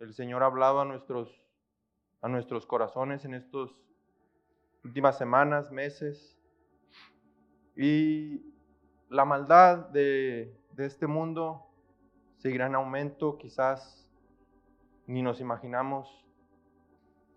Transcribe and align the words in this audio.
el 0.00 0.14
Señor 0.14 0.42
ha 0.42 0.46
hablado 0.46 0.80
a 0.80 0.84
nuestros, 0.84 1.42
a 2.20 2.28
nuestros 2.28 2.66
corazones 2.66 3.24
en 3.24 3.34
estas 3.34 3.70
últimas 4.84 5.18
semanas, 5.18 5.70
meses. 5.70 6.38
Y 7.76 8.54
la 9.08 9.24
maldad 9.24 9.88
de, 9.88 10.56
de 10.72 10.86
este 10.86 11.06
mundo 11.06 11.66
seguirá 12.36 12.66
en 12.66 12.74
aumento, 12.74 13.38
quizás 13.38 14.10
ni 15.06 15.22
nos 15.22 15.40
imaginamos 15.40 16.24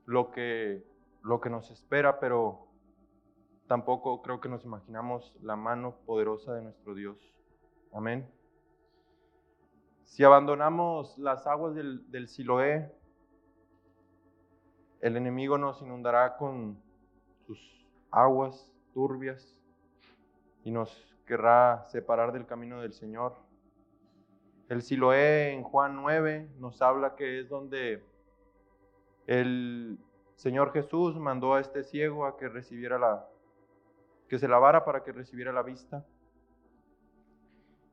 lo 0.05 0.31
que, 0.31 0.85
lo 1.23 1.41
que 1.41 1.49
nos 1.49 1.69
espera, 1.71 2.19
pero 2.19 2.67
tampoco 3.67 4.21
creo 4.21 4.39
que 4.39 4.49
nos 4.49 4.63
imaginamos 4.63 5.35
la 5.41 5.55
mano 5.55 5.97
poderosa 6.05 6.53
de 6.53 6.61
nuestro 6.61 6.95
Dios. 6.95 7.17
Amén. 7.93 8.36
Si 10.07 10.23
abandonamos 10.23 11.15
las 11.19 11.45
aguas 11.45 11.75
del, 11.75 12.27
Siloé, 12.27 12.91
el 15.01 15.15
enemigo 15.15 15.59
nos 15.59 15.81
inundará 15.81 16.37
con 16.37 16.81
sus 17.45 17.85
aguas 18.09 18.73
turbias 18.93 19.61
y 20.63 20.71
nos 20.71 21.15
querrá 21.27 21.85
separar 21.89 22.31
del 22.31 22.47
camino 22.47 22.81
del 22.81 22.93
Señor. 22.93 23.35
El 24.69 24.81
Siloé 24.81 25.51
en 25.51 25.61
Juan 25.61 25.95
9 25.97 26.49
nos 26.57 26.81
habla 26.81 27.15
que 27.15 27.41
es 27.41 27.49
donde 27.49 28.03
el 29.27 29.99
Señor 30.35 30.71
Jesús 30.71 31.15
mandó 31.17 31.53
a 31.53 31.59
este 31.59 31.83
ciego 31.83 32.25
a 32.25 32.37
que 32.37 32.47
recibiera 32.47 32.97
la, 32.97 33.27
que 34.29 34.39
se 34.39 34.47
lavara 34.47 34.83
para 34.83 35.03
que 35.03 35.11
recibiera 35.11 35.51
la 35.51 35.61
vista. 35.61 36.05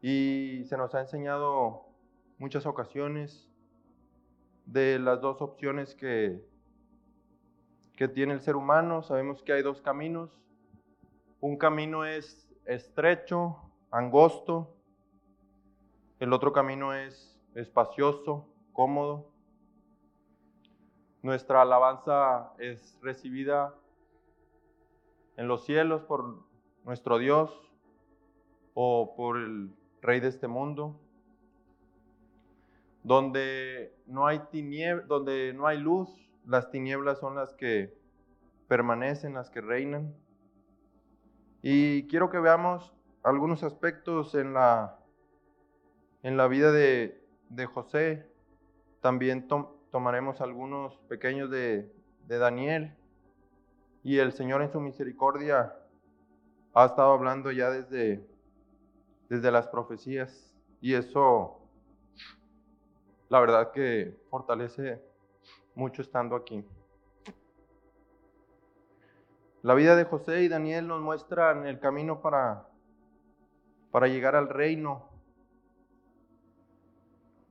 Y 0.01 0.65
se 0.67 0.77
nos 0.77 0.95
ha 0.95 1.01
enseñado 1.01 1.94
muchas 2.39 2.67
ocasiones 2.67 3.49
de 4.67 4.99
las 4.99 5.21
dos 5.21 5.41
opciones 5.43 5.95
que, 5.95 6.45
que 7.97 8.09
tiene 8.09 8.35
el 8.35 8.41
ser 8.41 8.57
humano. 8.57 9.03
Sabemos 9.03 9.43
que 9.43 9.53
hay 9.53 9.63
dos 9.63 9.81
caminos. 9.81 10.41
Un 11.41 11.57
camino 11.57 12.05
es 12.05 12.49
estrecho, 12.65 13.71
angosto. 13.91 14.75
El 16.19 16.33
otro 16.33 16.53
camino 16.53 16.95
es 16.95 17.39
espacioso, 17.55 18.49
cómodo. 18.73 19.31
Nuestra 21.23 21.63
alabanza 21.63 22.53
es 22.59 22.99
recibida 23.03 23.75
en 25.37 25.49
los 25.49 25.65
cielos 25.65 26.03
por 26.03 26.45
nuestro 26.85 27.19
Dios 27.19 27.51
o 28.75 29.15
por 29.17 29.39
el 29.39 29.71
Rey 30.03 30.21
de 30.21 30.29
este 30.29 30.49
mundo, 30.49 31.01
donde 33.05 33.95
no 34.07 34.27
hay 34.27 34.41
donde 35.07 35.53
no 35.55 35.67
hay 35.67 35.79
luz, 35.79 36.11
las 36.47 36.71
tinieblas 36.71 37.21
son 37.21 37.37
las 37.37 37.55
que 37.55 37.97
permanecen, 38.67 39.35
las 39.35 39.51
que 39.51 39.61
reinan. 39.61 40.15
Y 41.63 42.07
quiero 42.09 42.31
que 42.31 42.39
veamos 42.39 42.93
algunos 43.23 43.63
aspectos 43.63 44.35
en 44.35 44.55
la, 44.55 44.99
en 46.23 46.37
la 46.37 46.49
vida 46.49 46.73
de, 46.73 47.25
de 47.49 47.67
José. 47.67 48.31
También 49.01 49.49
tomaremos 49.91 50.41
algunos 50.41 50.97
pequeños 51.09 51.51
de, 51.51 51.95
de 52.27 52.39
Daniel. 52.39 52.97
Y 54.03 54.19
el 54.19 54.33
Señor 54.33 54.61
en 54.63 54.71
su 54.71 54.81
misericordia 54.81 55.75
ha 56.75 56.85
estado 56.85 57.13
hablando 57.13 57.53
ya 57.53 57.71
desde, 57.71 58.27
desde 59.29 59.51
las 59.51 59.69
profecías. 59.69 60.55
Y 60.81 60.95
eso, 60.95 61.64
la 63.35 63.41
verdad 63.41 63.73
que 63.73 64.17
fortalece 64.31 65.03
mucho 65.75 66.03
estando 66.03 66.37
aquí. 66.37 66.65
La 69.63 69.75
vida 69.75 69.97
de 69.97 70.05
José 70.05 70.43
y 70.43 70.49
Daniel 70.49 70.87
nos 70.87 71.03
muestran 71.03 71.67
el 71.67 71.81
camino 71.81 72.21
para, 72.21 72.69
para 73.91 74.07
llegar 74.07 74.37
al 74.37 74.49
reino. 74.49 75.11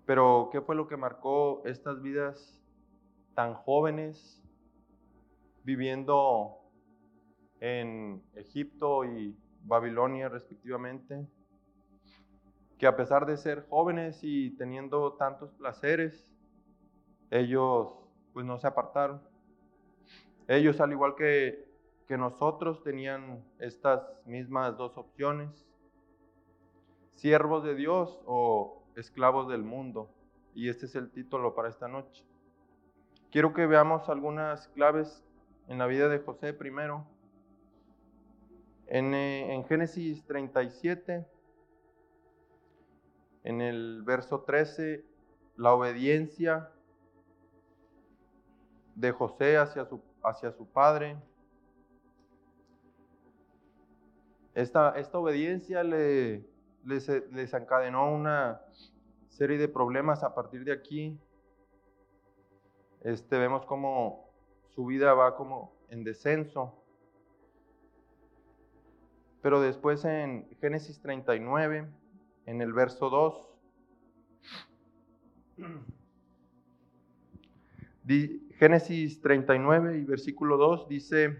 Pero, 0.06 0.48
¿qué 0.54 0.62
fue 0.62 0.74
lo 0.74 0.88
que 0.88 0.96
marcó 0.96 1.62
estas 1.66 2.02
vidas 2.02 2.64
tan 3.36 3.54
jóvenes 3.54 4.42
viviendo 5.66 6.62
en 7.60 8.24
Egipto 8.36 9.04
y 9.04 9.38
Babilonia 9.64 10.30
respectivamente, 10.30 11.28
que 12.84 12.88
a 12.88 12.98
pesar 12.98 13.26
de 13.26 13.38
ser 13.38 13.66
jóvenes 13.70 14.20
y 14.24 14.50
teniendo 14.58 15.14
tantos 15.14 15.54
placeres, 15.54 16.28
ellos 17.32 17.94
pues 18.34 18.46
no 18.46 18.60
se 18.60 18.68
apartaron. 18.68 19.22
Ellos, 20.50 20.82
al 20.82 20.92
igual 20.92 21.16
que, 21.16 21.66
que 22.10 22.18
nosotros, 22.18 22.84
tenían 22.84 23.42
estas 23.58 24.04
mismas 24.26 24.76
dos 24.76 24.98
opciones, 24.98 25.66
siervos 27.14 27.64
de 27.64 27.76
Dios 27.76 28.20
o 28.26 28.84
esclavos 28.98 29.48
del 29.48 29.64
mundo. 29.64 30.10
Y 30.54 30.68
este 30.68 30.86
es 30.86 30.96
el 30.96 31.10
título 31.10 31.56
para 31.56 31.70
esta 31.70 31.88
noche. 31.88 32.26
Quiero 33.32 33.54
que 33.54 33.66
veamos 33.66 34.10
algunas 34.10 34.68
claves 34.68 35.24
en 35.70 35.78
la 35.78 35.88
vida 35.88 36.10
de 36.10 36.20
José 36.20 36.52
primero. 36.52 37.08
En, 38.88 39.14
eh, 39.14 39.56
en, 39.56 39.64
Génesis 39.64 40.26
37, 40.26 41.26
en 43.44 43.62
el 43.62 44.04
verso 44.04 44.42
13, 44.42 45.04
la 45.58 45.74
obediencia 45.74 46.70
de 48.96 49.12
José 49.12 49.58
hacia 49.58 49.86
su, 49.86 50.68
padre. 50.72 51.18
Esta, 54.54 54.92
esta 54.98 55.18
obediencia 55.18 55.84
le, 55.84 56.46
les, 56.86 57.08
desencadenó 57.32 58.14
una 58.14 58.62
serie 59.30 59.58
de 59.58 59.68
problemas 59.68 60.24
a 60.24 60.34
partir 60.34 60.64
de 60.64 60.72
aquí. 60.72 61.20
Este, 63.02 63.38
vemos 63.38 63.66
cómo 63.66 64.30
su 64.70 64.86
vida 64.86 65.14
va 65.14 65.36
como 65.36 65.74
en 65.90 66.04
descenso. 66.04 66.74
Pero 69.42 69.60
después 69.60 70.06
en 70.06 70.48
Génesis 70.62 71.02
39, 71.02 71.90
en 72.46 72.62
el 72.62 72.74
verso 72.74 73.10
2, 73.10 73.50
Génesis 78.58 79.22
39 79.22 79.98
y 80.00 80.04
versículo 80.04 80.58
2 80.58 80.88
dice, 80.88 81.38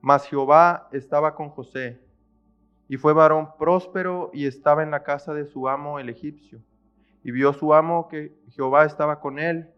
mas 0.00 0.26
Jehová 0.26 0.88
estaba 0.92 1.34
con 1.34 1.50
José, 1.50 2.00
y 2.90 2.96
fue 2.96 3.12
varón 3.12 3.50
próspero 3.56 4.30
y 4.32 4.46
estaba 4.46 4.82
en 4.82 4.90
la 4.90 5.04
casa 5.04 5.32
de 5.32 5.46
su 5.46 5.68
amo 5.68 6.00
el 6.00 6.08
egipcio. 6.08 6.60
Y 7.22 7.30
vio 7.30 7.52
su 7.52 7.72
amo 7.72 8.08
que 8.08 8.36
Jehová 8.48 8.84
estaba 8.84 9.20
con 9.20 9.38
él 9.38 9.70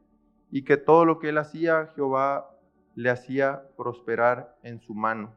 y 0.50 0.64
que 0.64 0.78
todo 0.78 1.04
lo 1.04 1.18
que 1.18 1.28
él 1.28 1.36
hacía, 1.36 1.88
Jehová 1.94 2.48
le 2.94 3.10
hacía 3.10 3.64
prosperar 3.76 4.56
en 4.62 4.80
su 4.80 4.94
mano. 4.94 5.34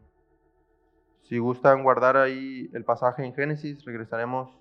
Si 1.23 1.37
gustan 1.37 1.83
guardar 1.83 2.15
ahí 2.15 2.69
el 2.73 2.85
pasaje 2.85 3.25
en 3.25 3.33
Génesis, 3.33 3.83
regresaremos 3.83 4.57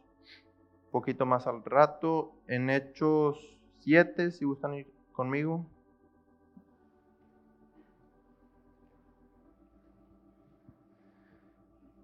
poquito 0.94 1.26
más 1.26 1.48
al 1.48 1.64
rato. 1.64 2.36
En 2.46 2.70
Hechos 2.70 3.58
7, 3.80 4.30
si 4.30 4.44
gustan 4.44 4.74
ir 4.74 4.86
conmigo. 5.10 5.66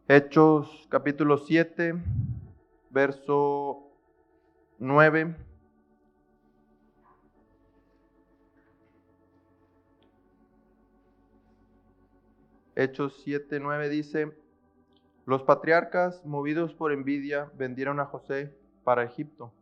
Hechos 0.08 0.88
capítulo 0.90 1.38
7, 1.38 2.02
verso 2.90 3.92
9. 4.80 5.36
Hechos 12.74 13.20
7, 13.22 13.60
9 13.60 13.88
dice, 13.88 14.36
los 15.26 15.44
patriarcas, 15.44 16.26
movidos 16.26 16.74
por 16.74 16.90
envidia, 16.90 17.52
vendieron 17.56 18.00
a 18.00 18.06
José 18.06 18.58
para 18.90 19.04
Egipto 19.04 19.52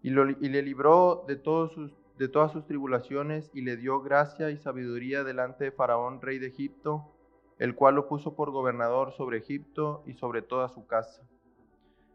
y, 0.00 0.10
le 0.10 0.62
libró 0.62 1.24
de, 1.26 1.34
todos 1.34 1.72
sus, 1.72 1.92
de 2.18 2.28
todas 2.28 2.52
sus 2.52 2.64
tribulaciones 2.66 3.50
y 3.52 3.62
le 3.62 3.76
dio 3.76 4.00
gracia 4.00 4.50
y 4.50 4.58
sabiduría 4.58 5.24
delante 5.24 5.64
de 5.64 5.72
Faraón, 5.72 6.22
rey 6.22 6.38
de 6.38 6.46
Egipto, 6.46 7.12
el 7.58 7.74
cual 7.74 7.96
lo 7.96 8.06
puso 8.06 8.36
por 8.36 8.52
gobernador 8.52 9.10
sobre 9.10 9.38
Egipto 9.38 10.04
y 10.06 10.14
sobre 10.14 10.40
toda 10.40 10.68
su 10.68 10.86
casa. 10.86 11.20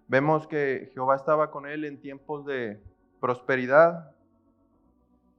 Vemos 0.07 0.47
que 0.47 0.91
Jehová 0.93 1.17
estaba 1.17 1.51
con 1.51 1.67
él 1.67 1.83
en 1.83 1.99
tiempos 1.99 2.45
de 2.45 2.81
prosperidad, 3.19 4.15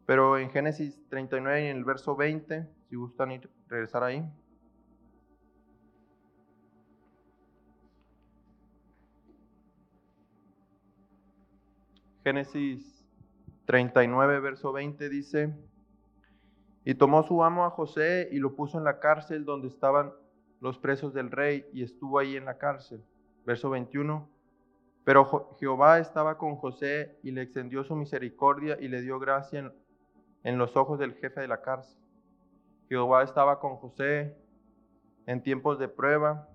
pero 0.05 0.37
en 0.37 0.51
Génesis 0.51 1.01
39 1.09 1.65
y 1.65 1.69
en 1.69 1.79
el 1.79 1.85
verso 1.85 2.15
20, 2.15 2.69
si 2.91 2.97
gustan 2.97 3.33
ir, 3.33 3.49
regresar 3.69 4.05
ahí. 4.05 4.23
Génesis 12.29 13.07
39, 13.65 14.41
verso 14.41 14.71
20 14.71 15.09
dice, 15.09 15.57
y 16.85 16.95
tomó 16.95 17.23
su 17.23 17.43
amo 17.43 17.65
a 17.65 17.71
José 17.71 18.29
y 18.31 18.37
lo 18.37 18.55
puso 18.55 18.77
en 18.77 18.85
la 18.85 19.01
cárcel 19.01 19.47
donde 19.47 19.69
estaban 19.69 20.13
los 20.61 20.79
presos 20.79 21.15
del 21.15 21.31
rey 21.31 21.65
y 21.73 21.83
estuvo 21.83 22.19
ahí 22.19 22.37
en 22.37 22.45
la 22.45 22.59
cárcel. 22.59 23.03
Verso 23.47 23.71
21, 23.71 24.29
pero 25.05 25.57
Jehová 25.59 26.01
estaba 26.01 26.37
con 26.37 26.57
José 26.57 27.19
y 27.23 27.31
le 27.31 27.41
extendió 27.41 27.83
su 27.83 27.97
misericordia 27.97 28.77
y 28.79 28.89
le 28.89 29.01
dio 29.01 29.19
gracia 29.19 29.61
en, 29.61 29.73
en 30.45 30.59
los 30.59 30.77
ojos 30.77 30.99
del 30.99 31.15
jefe 31.15 31.41
de 31.41 31.49
la 31.49 31.63
cárcel. 31.63 31.99
Jehová 32.91 33.23
estaba 33.23 33.59
con 33.59 33.77
José 33.77 34.37
en 35.25 35.43
tiempos 35.43 35.79
de 35.79 35.89
prueba, 35.89 36.47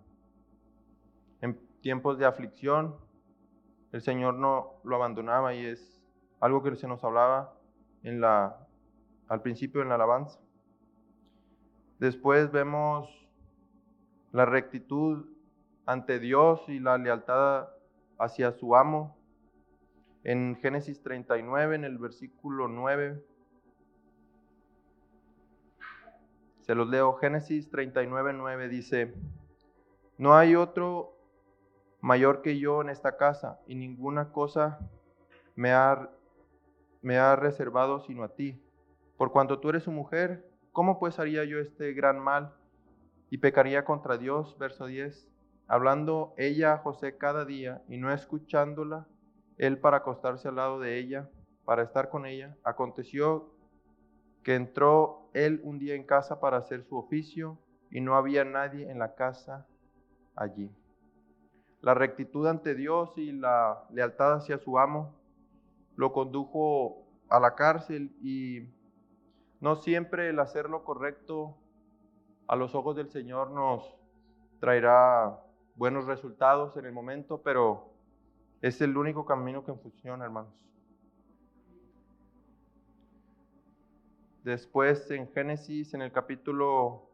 en 1.42 1.60
tiempos 1.82 2.20
de 2.20 2.28
aflicción. 2.28 2.96
El 3.94 4.02
Señor 4.02 4.34
no 4.34 4.82
lo 4.84 4.96
abandonaba 4.96 5.54
y 5.54 5.66
es 5.66 6.04
algo 6.40 6.64
que 6.64 6.76
se 6.76 6.88
nos 6.88 7.04
hablaba 7.04 7.54
al 9.28 9.42
principio 9.44 9.84
en 9.84 9.90
la 9.90 9.96
alabanza. 9.96 10.40
Después 12.00 12.52
vemos 12.52 13.08
la 14.32 14.46
rectitud 14.46 15.28
ante 15.86 16.20
Dios 16.20 16.68
y 16.68 16.80
la 16.80 16.98
lealtad 16.98 17.70
hacia 18.18 18.52
su 18.52 18.76
amo. 18.76 19.16
En 20.24 20.56
Génesis 20.56 21.04
39, 21.04 21.76
en 21.76 21.84
el 21.84 22.00
versículo 22.00 22.68
9, 22.68 23.24
se 26.62 26.74
los 26.74 26.90
leo. 26.90 27.14
Génesis 27.18 27.70
39, 27.70 28.34
9 28.34 28.70
dice, 28.70 29.14
no 30.18 30.36
hay 30.36 30.56
otro 30.56 31.14
mayor 32.04 32.42
que 32.42 32.60
yo 32.60 32.82
en 32.82 32.90
esta 32.90 33.16
casa 33.16 33.62
y 33.66 33.76
ninguna 33.76 34.34
cosa 34.34 34.78
me 35.56 35.72
ha 35.72 36.10
me 37.02 37.18
ha 37.18 37.38
reservado 37.38 38.02
sino 38.02 38.26
a 38.26 38.36
ti. 38.36 38.62
Por 39.16 39.32
cuanto 39.32 39.60
tú 39.60 39.70
eres 39.70 39.84
su 39.84 39.92
mujer, 39.92 40.46
¿cómo 40.74 41.00
pues 41.00 41.18
haría 41.18 41.46
yo 41.46 41.60
este 41.60 41.94
gran 41.94 42.20
mal 42.20 42.54
y 43.30 43.38
pecaría 43.38 43.86
contra 43.86 44.18
Dios? 44.18 44.58
Verso 44.60 44.86
10. 44.86 45.30
Hablando 45.68 46.34
ella 46.38 46.74
a 46.74 46.78
José 46.80 47.18
cada 47.18 47.46
día 47.46 47.82
y 47.88 47.98
no 47.98 48.12
escuchándola, 48.12 49.08
él 49.58 49.78
para 49.80 49.98
acostarse 49.98 50.50
al 50.50 50.56
lado 50.56 50.82
de 50.82 51.00
ella, 51.00 51.30
para 51.64 51.84
estar 51.84 52.10
con 52.10 52.26
ella, 52.26 52.58
aconteció 52.66 53.54
que 54.44 54.56
entró 54.56 55.30
él 55.34 55.62
un 55.64 55.80
día 55.80 55.96
en 55.96 56.04
casa 56.04 56.42
para 56.42 56.58
hacer 56.58 56.84
su 56.84 56.98
oficio 56.98 57.58
y 57.90 58.02
no 58.02 58.18
había 58.18 58.44
nadie 58.44 58.92
en 58.92 59.00
la 59.00 59.16
casa 59.16 59.66
allí. 60.36 60.70
La 61.84 61.94
rectitud 61.94 62.48
ante 62.48 62.76
Dios 62.76 63.12
y 63.18 63.34
la 63.34 63.84
lealtad 63.92 64.36
hacia 64.36 64.58
su 64.58 64.80
amo 64.80 65.14
lo 65.98 66.14
condujo 66.14 67.04
a 67.28 67.42
la 67.42 67.56
cárcel 67.56 68.16
y 68.22 68.70
no 69.60 69.76
siempre 69.76 70.30
el 70.30 70.40
hacer 70.40 70.70
lo 70.70 70.86
correcto 70.86 71.58
a 72.48 72.56
los 72.56 72.74
ojos 72.74 72.96
del 72.96 73.10
Señor 73.10 73.52
nos 73.52 73.84
traerá 74.62 75.38
buenos 75.76 76.06
resultados 76.06 76.78
en 76.78 76.86
el 76.86 76.94
momento, 76.94 77.42
pero 77.42 77.92
es 78.62 78.80
el 78.80 78.96
único 78.96 79.26
camino 79.26 79.66
que 79.66 79.74
funciona, 79.74 80.24
hermanos. 80.24 80.54
Después 84.46 85.12
en 85.12 85.30
Génesis, 85.34 85.94
en 85.94 86.02
el 86.02 86.14
capítulo 86.14 87.10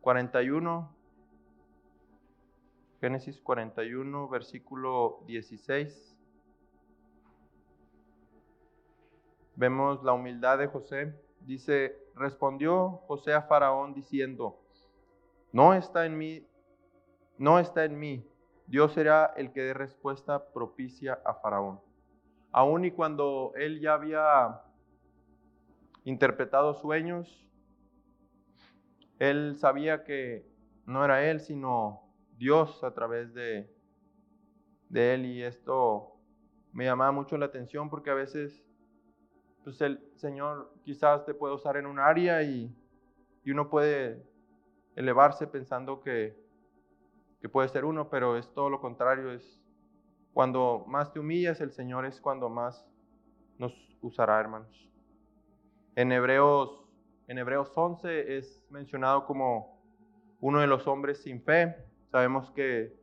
41, 0.00 1.01
Génesis 3.02 3.40
41, 3.40 4.28
versículo 4.28 5.24
16. 5.26 6.16
Vemos 9.56 10.04
la 10.04 10.12
humildad 10.12 10.58
de 10.58 10.68
José. 10.68 11.12
Dice, 11.40 11.98
respondió 12.14 13.02
José 13.08 13.32
a 13.32 13.42
Faraón 13.42 13.92
diciendo, 13.92 14.60
no 15.50 15.74
está 15.74 16.06
en 16.06 16.16
mí, 16.16 16.46
no 17.38 17.58
está 17.58 17.84
en 17.84 17.98
mí. 17.98 18.24
Dios 18.68 18.92
será 18.92 19.34
el 19.36 19.52
que 19.52 19.62
dé 19.62 19.74
respuesta 19.74 20.52
propicia 20.52 21.20
a 21.24 21.34
Faraón. 21.34 21.80
Aun 22.52 22.84
y 22.84 22.92
cuando 22.92 23.52
él 23.56 23.80
ya 23.80 23.94
había 23.94 24.62
interpretado 26.04 26.74
sueños, 26.74 27.50
él 29.18 29.56
sabía 29.58 30.04
que 30.04 30.46
no 30.86 31.04
era 31.04 31.28
él, 31.28 31.40
sino 31.40 32.11
Dios 32.42 32.82
a 32.82 32.92
través 32.92 33.32
de, 33.34 33.70
él. 34.92 35.26
Y 35.26 35.44
esto 35.44 36.16
me 36.72 36.84
llamaba 36.84 37.12
mucho 37.12 37.38
la 37.38 37.46
atención 37.46 37.88
porque 37.88 38.10
a 38.10 38.14
veces 38.14 38.66
pues 39.62 39.80
el 39.80 40.00
Señor 40.16 40.74
quizás 40.82 41.24
te 41.24 41.34
puede 41.34 41.54
usar 41.54 41.76
en 41.76 41.86
un 41.86 42.00
área 42.00 42.42
y, 42.42 42.76
uno 43.46 43.70
puede 43.70 44.24
elevarse 44.96 45.46
pensando 45.46 46.00
que, 46.00 46.36
que 47.40 47.48
puede 47.48 47.68
ser 47.68 47.84
uno, 47.84 48.10
pero 48.10 48.36
es 48.36 48.52
todo 48.54 48.70
lo 48.70 48.80
contrario, 48.80 49.32
es 49.32 49.62
cuando 50.32 50.84
más 50.88 51.12
te 51.12 51.20
humillas, 51.20 51.60
el 51.60 51.70
Señor 51.70 52.06
es 52.06 52.20
cuando 52.20 52.48
más 52.48 52.84
nos 53.58 53.72
usará, 54.00 54.40
hermanos. 54.40 54.90
En 55.94 56.10
Hebreos, 56.10 56.84
en 57.28 57.38
Hebreos 57.38 57.70
11 57.74 58.36
es 58.36 58.64
mencionado 58.68 59.26
como 59.26 59.80
uno 60.40 60.60
de 60.60 60.66
los 60.66 60.88
hombres 60.88 61.22
sin 61.22 61.40
fe. 61.42 61.91
Sabemos 62.12 62.50
que 62.50 62.94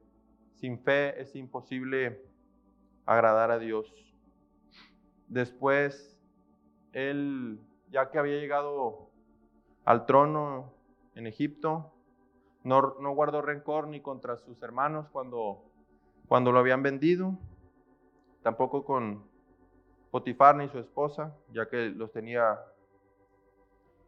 sin 0.53 0.77
fe 0.77 1.19
es 1.19 1.35
imposible 1.35 2.23
agradar 3.07 3.49
a 3.49 3.57
Dios. 3.57 3.91
Después 5.27 6.15
él, 6.93 7.59
ya 7.89 8.11
que 8.11 8.19
había 8.19 8.39
llegado 8.39 9.09
al 9.83 10.05
trono 10.05 10.75
en 11.15 11.25
Egipto, 11.25 11.91
no, 12.63 12.93
guardó 13.15 13.41
rencor 13.41 13.87
ni 13.87 13.99
contra 13.99 14.37
sus 14.37 14.61
hermanos 14.61 15.09
cuando, 15.09 15.63
cuando 16.27 16.51
lo 16.51 16.59
habían 16.59 16.83
vendido, 16.83 17.35
tampoco 18.43 18.85
con 18.85 19.27
Potifar 20.11 20.55
ni 20.55 20.69
su 20.69 20.77
esposa, 20.77 21.35
ya 21.51 21.67
que 21.67 21.89
los 21.89 22.11
tenía 22.11 22.59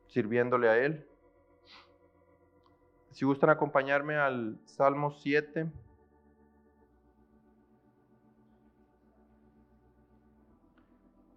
sirviéndole 0.10 0.70
a 0.70 0.78
él. 0.78 1.08
Si 3.12 3.26
gustan 3.26 3.50
acompañarme 3.50 4.16
al 4.16 4.58
Salmo 4.66 5.12
7. 5.12 5.70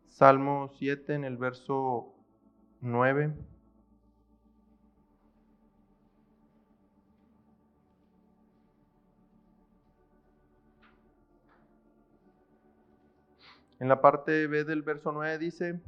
Salmo 0.07 0.71
7 0.79 1.15
en 1.15 1.25
el 1.25 1.37
verso 1.37 2.15
9. 2.81 3.35
En 13.81 13.89
la 13.89 14.01
parte 14.01 14.47
B 14.47 14.63
del 14.63 14.83
verso 14.83 15.11
9 15.11 15.39
dice, 15.39 15.81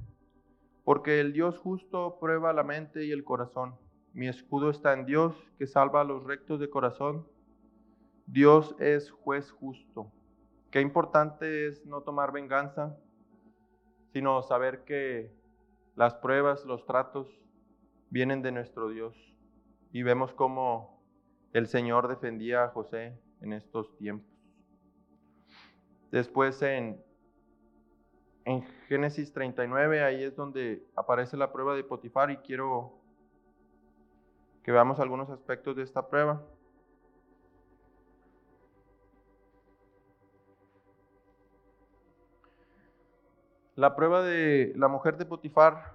porque 0.84 1.20
el 1.20 1.32
Dios 1.32 1.56
justo 1.58 2.18
prueba 2.18 2.52
la 2.52 2.64
mente 2.64 3.04
y 3.04 3.12
el 3.12 3.22
corazón. 3.22 3.86
Mi 4.16 4.28
escudo 4.28 4.70
está 4.70 4.94
en 4.94 5.04
Dios, 5.04 5.37
que 5.58 5.66
salva 5.66 6.00
a 6.00 6.04
los 6.04 6.25
rectos 6.25 6.58
de 6.58 6.70
corazón. 6.70 7.28
Dios 8.25 8.75
es 8.78 9.11
juez 9.11 9.50
justo. 9.50 10.11
Qué 10.70 10.80
importante 10.80 11.66
es 11.66 11.85
no 11.85 12.00
tomar 12.00 12.32
venganza, 12.32 12.96
sino 14.14 14.42
saber 14.42 14.85
que 14.85 15.37
las 15.96 16.14
pruebas, 16.14 16.64
los 16.64 16.87
tratos 16.87 17.28
vienen 18.08 18.40
de 18.40 18.52
nuestro 18.52 18.88
Dios. 18.88 19.14
Y 19.92 20.02
vemos 20.02 20.32
cómo 20.32 21.04
el 21.52 21.66
Señor 21.66 22.08
defendía 22.08 22.64
a 22.64 22.68
José 22.68 23.20
en 23.42 23.52
estos 23.52 23.99
tiempos. 23.99 24.35
Después 26.11 26.62
en, 26.62 27.04
en 28.46 28.62
Génesis 28.88 29.30
39, 29.35 30.02
ahí 30.02 30.25
es 30.25 30.35
donde 30.35 30.88
aparece 30.96 31.37
la 31.37 31.52
prueba 31.52 31.76
de 31.76 31.85
Potifar 31.85 32.30
y 32.30 32.38
quiero 32.38 33.02
que 34.66 34.73
veamos 34.73 34.99
algunos 34.99 35.30
aspectos 35.30 35.76
de 35.76 35.85
esta 35.85 36.08
prueba. 36.08 36.42
La 43.76 43.94
prueba 43.94 44.25
de 44.25 44.73
la 44.75 44.88
mujer 44.88 45.18
de 45.18 45.25
Potifar, 45.25 45.94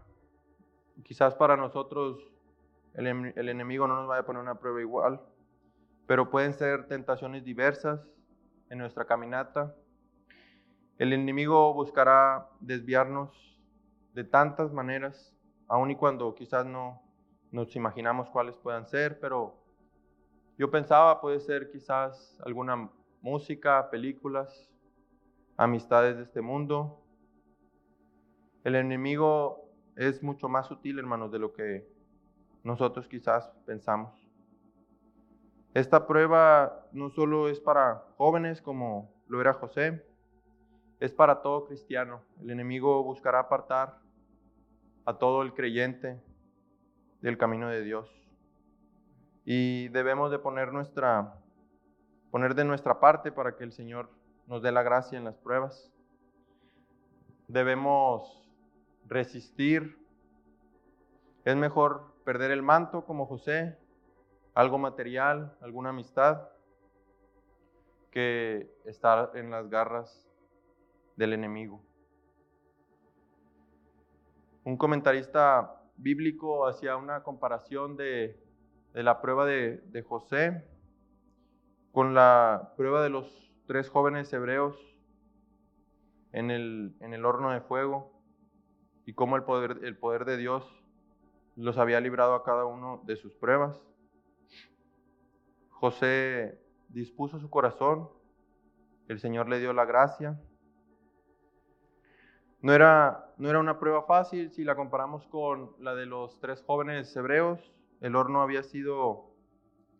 quizás 1.04 1.36
para 1.36 1.58
nosotros 1.58 2.32
el, 2.94 3.34
el, 3.36 3.50
enemigo 3.50 3.88
no 3.88 3.98
nos 3.98 4.08
vaya 4.08 4.22
a 4.22 4.26
poner 4.26 4.42
una 4.42 4.58
prueba 4.58 4.80
igual, 4.80 5.20
pero 6.08 6.30
pueden 6.30 6.54
ser 6.54 6.88
tentaciones 6.88 7.44
diversas 7.44 8.00
en 8.70 8.78
nuestra 8.78 9.04
caminata. 9.04 9.76
El 10.98 11.12
enemigo 11.12 11.74
buscará 11.74 12.48
desviarnos 12.62 13.60
de 14.14 14.24
tantas 14.24 14.72
maneras, 14.72 15.36
aun 15.68 15.92
y 15.92 15.98
cuando 15.98 16.34
quizás 16.36 16.66
no 16.66 17.11
nos 17.52 17.76
imaginamos 17.76 18.30
cuáles 18.30 18.56
puedan 18.58 18.88
ser, 18.88 19.20
pero 19.20 19.56
yo 20.58 20.72
pensaba 20.72 21.20
puede 21.20 21.40
ser 21.40 21.70
quizás 21.70 22.40
alguna 22.46 22.90
música, 23.22 23.90
películas, 23.90 24.70
amistades 25.58 26.18
de 26.18 26.24
este 26.24 26.42
mundo, 26.42 26.98
El 28.64 28.76
enemigo 28.76 29.72
es 29.96 30.22
mucho 30.22 30.48
más 30.48 30.68
sutil, 30.68 31.00
hermanos, 31.00 31.32
de 31.32 31.40
lo 31.40 31.52
que 31.52 31.88
nosotros 32.64 33.08
quizás 33.08 33.50
pensamos. 33.66 34.14
Esta 35.74 36.06
prueba 36.06 36.86
no 36.92 37.10
solo 37.10 37.50
es 37.50 37.60
para 37.60 38.06
jóvenes 38.18 38.62
como 38.62 39.12
lo 39.28 39.42
era 39.42 39.54
José, 39.54 40.06
es 41.00 41.12
para 41.12 41.42
todo 41.42 41.66
cristiano. 41.66 42.22
El 42.40 42.52
enemigo 42.52 43.04
buscará 43.04 43.40
apartar 43.40 43.98
a 45.06 45.18
todo 45.18 45.42
el 45.42 45.56
creyente 45.56 46.22
del 47.22 47.38
camino 47.38 47.70
de 47.70 47.82
Dios. 47.82 48.10
Y 49.46 49.88
debemos 49.90 50.32
de 50.32 50.40
poner 50.40 50.72
nuestra 50.72 51.42
poner 52.32 52.56
de 52.56 52.64
nuestra 52.64 53.00
parte 53.00 53.32
para 53.32 53.56
que 53.56 53.66
el 53.66 53.74
Señor 53.74 54.10
nos 54.48 54.62
dé 54.62 54.72
la 54.72 54.84
gracia 54.84 55.18
en 55.18 55.26
las 55.26 55.36
pruebas. 55.36 55.92
Debemos 57.48 58.50
resistir. 59.06 60.00
Es 61.44 61.56
mejor 61.56 62.14
perder 62.24 62.52
el 62.52 62.62
manto 62.62 63.04
como 63.04 63.26
José, 63.26 63.78
algo 64.54 64.78
material, 64.78 65.58
alguna 65.60 65.90
amistad, 65.90 66.48
que 68.12 68.74
estar 68.86 69.32
en 69.36 69.52
las 69.52 69.70
garras 69.70 70.26
del 71.18 71.34
enemigo. 71.34 71.82
Un 74.64 74.78
comentarista 74.78 75.81
bíblico 76.02 76.68
hacía 76.68 76.98
una 76.98 77.24
comparación 77.24 77.96
de, 77.96 78.40
la 78.94 79.22
prueba 79.22 79.46
de, 79.46 80.06
José 80.08 80.66
con 81.92 82.14
la 82.14 82.74
prueba 82.76 83.04
de 83.04 83.10
los 83.10 83.52
tres 83.68 83.90
jóvenes 83.90 84.32
hebreos 84.34 84.76
en 86.32 86.52
el, 86.52 86.96
en 87.02 87.14
el 87.14 87.26
horno 87.26 87.52
de 87.52 87.62
fuego 87.62 88.22
y 89.06 89.14
cómo 89.14 89.36
el 89.36 89.44
poder, 89.44 89.80
el 89.84 89.98
poder 89.98 90.26
de 90.26 90.38
Dios 90.38 90.66
los 91.56 91.78
había 91.78 92.00
librado 92.00 92.34
a 92.34 92.44
cada 92.44 92.66
uno 92.66 93.02
de 93.06 93.16
sus 93.16 93.36
pruebas. 93.36 93.86
José 95.70 96.60
dispuso 96.90 97.40
su 97.40 97.50
corazón, 97.50 98.10
el 99.08 99.20
Señor 99.20 99.50
le 99.50 99.60
dio 99.60 99.74
la 99.74 99.86
gracia 99.86 100.40
no 102.62 102.74
era, 102.74 103.34
no 103.38 103.50
era 103.50 103.60
una 103.60 103.80
prueba 103.80 104.04
fácil 104.04 104.52
si 104.52 104.64
la 104.64 104.76
comparamos 104.76 105.26
con 105.28 105.72
la 105.80 105.96
de 105.96 106.06
los 106.06 106.40
tres 106.40 106.62
jóvenes 106.62 107.16
hebreos. 107.16 107.60
El 108.02 108.16
horno 108.16 108.42
había 108.42 108.62
sido 108.62 109.32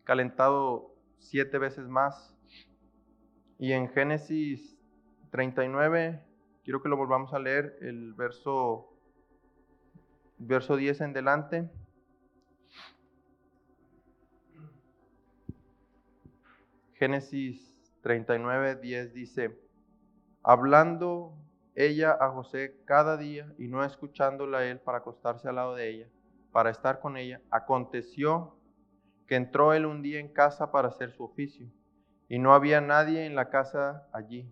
calentado 0.04 0.94
siete 1.18 1.58
veces 1.58 1.88
más. 1.88 2.36
Y 3.58 3.74
en 3.74 3.90
Génesis 3.90 4.78
39, 5.32 6.24
quiero 6.64 6.84
que 6.84 6.90
lo 6.90 6.98
volvamos 6.98 7.34
a 7.34 7.40
leer, 7.40 7.78
el 7.82 8.14
verso, 8.14 8.94
verso 10.38 10.76
10 10.76 11.02
en 11.02 11.14
delante. 11.14 11.70
Génesis 16.94 17.76
39, 18.02 18.76
10 18.76 19.14
dice, 19.14 19.60
hablando 20.44 21.41
ella 21.76 22.18
a 22.20 22.30
José 22.32 22.82
cada 22.86 23.18
día 23.18 23.54
y 23.58 23.68
no 23.68 23.84
escuchándola 23.84 24.60
a 24.60 24.66
él 24.66 24.80
para 24.80 25.00
acostarse 25.00 25.48
al 25.48 25.56
lado 25.56 25.76
de 25.76 25.90
ella, 25.90 26.08
para 26.52 26.70
estar 26.70 27.00
con 27.00 27.18
ella, 27.18 27.42
aconteció 27.50 28.56
que 29.28 29.36
entró 29.36 29.74
él 29.74 29.86
un 29.86 30.02
día 30.02 30.20
en 30.20 30.28
casa 30.28 30.72
para 30.72 30.90
hacer 30.90 31.12
su 31.12 31.24
oficio 31.24 31.68
y 32.28 32.40
no 32.40 32.54
había 32.54 32.82
nadie 32.82 33.26
en 33.26 33.36
la 33.36 33.50
casa 33.50 34.08
allí. 34.14 34.50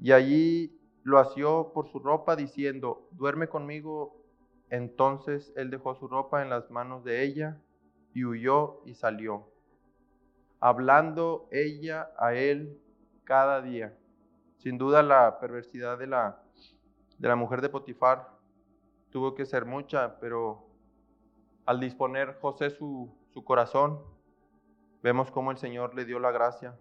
Y 0.00 0.12
allí 0.12 0.78
lo 1.02 1.18
asió 1.18 1.72
por 1.72 1.88
su 1.90 1.98
ropa 1.98 2.36
diciendo, 2.36 3.08
duerme 3.12 3.48
conmigo. 3.48 4.22
Entonces 4.70 5.52
él 5.56 5.70
dejó 5.70 5.94
su 5.94 6.08
ropa 6.08 6.42
en 6.42 6.50
las 6.50 6.70
manos 6.70 7.04
de 7.04 7.22
ella 7.22 7.58
y 8.12 8.24
huyó 8.24 8.82
y 8.84 8.94
salió, 8.94 9.50
hablando 10.60 11.48
ella 11.50 12.10
a 12.18 12.34
él 12.34 12.78
cada 13.24 13.62
día. 13.62 13.96
Sin 14.58 14.76
duda 14.76 15.02
la 15.02 15.38
perversidad 15.38 15.98
de 15.98 16.08
la, 16.08 16.42
de 17.18 17.28
la 17.28 17.36
mujer 17.36 17.60
de 17.60 17.68
Potifar 17.68 18.28
tuvo 19.10 19.34
que 19.34 19.46
ser 19.46 19.64
mucha, 19.64 20.18
pero 20.18 20.68
al 21.64 21.80
disponer 21.80 22.38
José 22.40 22.70
su, 22.70 23.16
su 23.32 23.44
corazón, 23.44 24.02
vemos 25.02 25.30
cómo 25.30 25.50
el 25.50 25.58
Señor 25.58 25.94
le 25.94 26.04
dio 26.04 26.18
la 26.18 26.32
gracia 26.32 26.76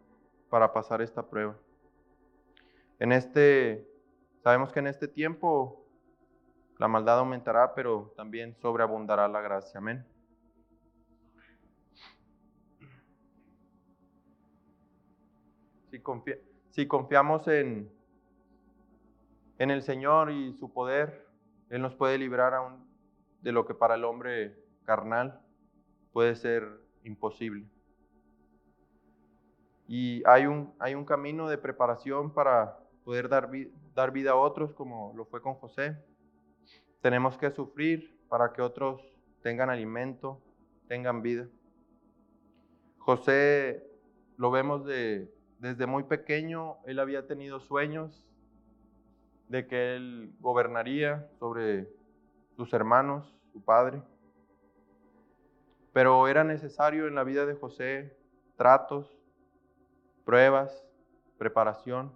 para 0.49 0.73
pasar 0.73 1.01
esta 1.01 1.29
prueba. 1.29 1.55
En 2.99 3.11
este, 3.11 3.87
sabemos 4.43 4.73
que 4.73 4.79
en 4.79 4.87
este 4.87 5.07
tiempo 5.07 5.85
la 6.79 6.87
maldad 6.87 7.19
aumentará, 7.19 7.75
pero 7.75 8.11
también 8.15 8.55
sobreabundará 8.55 9.27
la 9.27 9.41
gracia. 9.41 9.77
Amén. 9.77 10.05
Si 15.91 15.99
confía, 15.99 16.37
si 16.77 16.85
confiamos 16.85 17.47
en, 17.47 17.91
en 19.57 19.71
el 19.71 19.81
Señor 19.81 20.29
y 20.29 20.53
su 20.53 20.71
poder, 20.71 21.27
Él 21.71 21.81
nos 21.81 21.95
puede 21.95 22.19
librar 22.19 22.53
aún 22.53 22.87
de 23.41 23.51
lo 23.51 23.65
que 23.65 23.73
para 23.73 23.95
el 23.95 24.05
hombre 24.05 24.63
carnal 24.83 25.41
puede 26.13 26.35
ser 26.35 26.79
imposible. 27.03 27.65
Y 29.87 30.21
hay 30.27 30.45
un, 30.45 30.71
hay 30.77 30.93
un 30.93 31.03
camino 31.03 31.49
de 31.49 31.57
preparación 31.57 32.31
para 32.31 32.77
poder 33.03 33.27
dar, 33.27 33.49
dar 33.95 34.11
vida 34.11 34.33
a 34.33 34.35
otros, 34.35 34.71
como 34.73 35.13
lo 35.15 35.25
fue 35.25 35.41
con 35.41 35.55
José. 35.55 35.97
Tenemos 37.01 37.39
que 37.39 37.49
sufrir 37.49 38.21
para 38.29 38.53
que 38.53 38.61
otros 38.61 39.01
tengan 39.41 39.71
alimento, 39.71 40.39
tengan 40.87 41.23
vida. 41.23 41.47
José 42.99 43.83
lo 44.37 44.51
vemos 44.51 44.85
de, 44.85 45.35
desde 45.59 45.87
muy 45.87 46.03
pequeño 46.03 46.77
él 46.85 46.99
había 46.99 47.27
tenido 47.27 47.59
sueños 47.59 48.27
de 49.49 49.67
que 49.67 49.95
él 49.95 50.33
gobernaría 50.39 51.29
sobre 51.39 51.87
sus 52.55 52.73
hermanos, 52.73 53.33
su 53.53 53.63
padre. 53.63 54.01
Pero 55.93 56.27
era 56.27 56.43
necesario 56.43 57.07
en 57.07 57.15
la 57.15 57.23
vida 57.23 57.45
de 57.45 57.55
José 57.55 58.17
tratos, 58.55 59.17
pruebas, 60.25 60.83
preparación, 61.37 62.11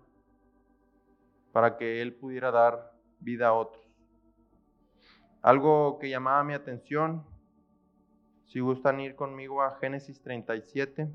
para 1.52 1.78
que 1.78 2.02
él 2.02 2.14
pudiera 2.14 2.52
dar 2.52 2.92
vida 3.20 3.48
a 3.48 3.54
otros. 3.54 3.82
Algo 5.42 5.98
que 6.00 6.10
llamaba 6.10 6.44
mi 6.44 6.54
atención, 6.54 7.26
si 8.46 8.60
gustan 8.60 9.00
ir 9.00 9.16
conmigo 9.16 9.62
a 9.62 9.78
Génesis 9.78 10.22
37. 10.22 11.10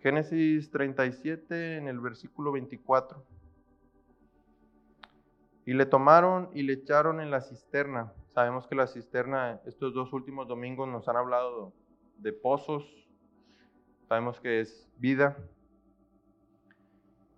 Génesis 0.00 0.70
37 0.70 1.76
en 1.76 1.88
el 1.88 1.98
versículo 1.98 2.52
24. 2.52 3.24
Y 5.66 5.74
le 5.74 5.86
tomaron 5.86 6.50
y 6.54 6.62
le 6.62 6.74
echaron 6.74 7.20
en 7.20 7.30
la 7.30 7.40
cisterna. 7.40 8.12
Sabemos 8.32 8.66
que 8.66 8.74
la 8.74 8.86
cisterna, 8.86 9.60
estos 9.66 9.92
dos 9.92 10.12
últimos 10.12 10.46
domingos 10.46 10.88
nos 10.88 11.08
han 11.08 11.16
hablado 11.16 11.72
de 12.16 12.32
pozos. 12.32 12.84
Sabemos 14.08 14.40
que 14.40 14.60
es 14.60 14.88
vida. 14.96 15.36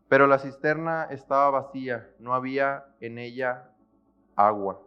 Pero 0.08 0.26
la 0.26 0.38
cisterna 0.38 1.04
estaba 1.04 1.50
vacía, 1.50 2.10
no 2.18 2.34
había 2.34 2.84
en 3.00 3.18
ella 3.18 3.70
agua. 4.36 4.82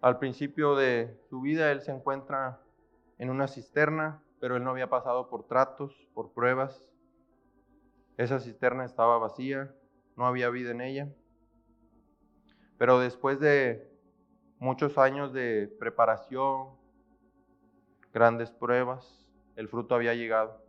Al 0.00 0.18
principio 0.18 0.74
de 0.74 1.20
su 1.28 1.40
vida 1.40 1.70
él 1.70 1.80
se 1.80 1.92
encuentra 1.92 2.60
en 3.18 3.30
una 3.30 3.46
cisterna, 3.46 4.22
pero 4.42 4.56
él 4.56 4.64
no 4.64 4.70
había 4.70 4.90
pasado 4.90 5.28
por 5.28 5.46
tratos, 5.46 5.94
por 6.14 6.32
pruebas. 6.32 6.90
Esa 8.16 8.40
cisterna 8.40 8.84
estaba 8.84 9.16
vacía, 9.16 9.72
no 10.16 10.26
había 10.26 10.50
vida 10.50 10.72
en 10.72 10.80
ella. 10.80 11.08
Pero 12.76 12.98
después 12.98 13.38
de 13.38 13.88
muchos 14.58 14.98
años 14.98 15.32
de 15.32 15.68
preparación, 15.78 16.70
grandes 18.12 18.50
pruebas, 18.50 19.24
el 19.54 19.68
fruto 19.68 19.94
había 19.94 20.12
llegado. 20.12 20.60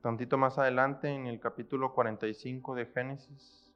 Tantito 0.00 0.38
más 0.38 0.56
adelante, 0.56 1.10
en 1.10 1.26
el 1.26 1.38
capítulo 1.38 1.92
45 1.92 2.74
de 2.76 2.86
Génesis, 2.86 3.69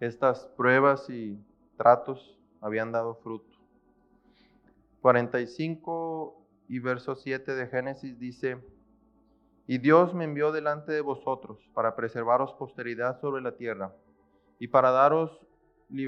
estas 0.00 0.46
pruebas 0.56 1.08
y 1.10 1.38
tratos 1.76 2.38
habían 2.60 2.90
dado 2.90 3.14
fruto. 3.16 3.50
45 5.02 6.42
y 6.68 6.78
verso 6.78 7.14
7 7.14 7.54
de 7.54 7.66
Génesis 7.68 8.18
dice, 8.18 8.58
y 9.66 9.78
Dios 9.78 10.14
me 10.14 10.24
envió 10.24 10.52
delante 10.52 10.92
de 10.92 11.00
vosotros 11.00 11.58
para 11.74 11.94
preservaros 11.94 12.54
posteridad 12.54 13.20
sobre 13.20 13.42
la 13.42 13.56
tierra 13.56 13.94
y 14.58 14.68
para 14.68 14.90
daros 14.90 15.38
y 15.88 16.06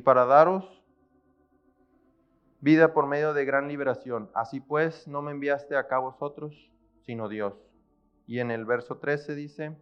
para 0.00 0.24
daros 0.24 0.82
vida 2.60 2.94
por 2.94 3.06
medio 3.06 3.34
de 3.34 3.44
gran 3.44 3.68
liberación. 3.68 4.30
Así 4.34 4.58
pues, 4.58 5.06
no 5.06 5.20
me 5.20 5.32
enviaste 5.32 5.76
acá 5.76 5.98
vosotros, 5.98 6.70
sino 7.02 7.28
Dios. 7.28 7.52
Y 8.26 8.38
en 8.38 8.50
el 8.50 8.64
verso 8.64 8.96
13 8.96 9.34
dice, 9.34 9.76